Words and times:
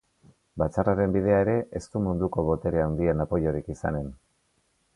Batzarraren 0.61 1.11
bidea 1.15 1.41
ere 1.43 1.53
ez 1.79 1.81
du 1.95 2.01
munduko 2.05 2.45
botere 2.47 2.81
handien 2.85 3.23
apoiorik 3.27 3.73
izanen. 3.77 4.13